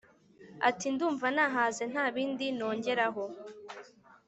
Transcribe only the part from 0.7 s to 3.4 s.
“Ndumva nahaze ntabindi nongeraho”